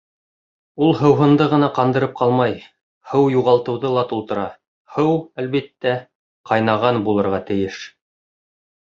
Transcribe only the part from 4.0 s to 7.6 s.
тултыра, һыу, әлбиттә, ҡайнаған булырға